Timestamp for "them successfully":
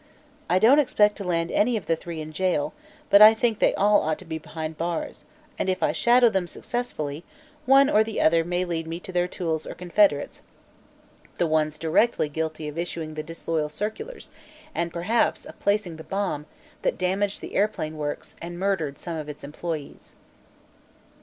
6.27-7.23